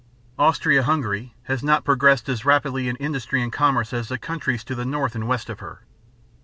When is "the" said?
4.07-4.17, 4.73-4.83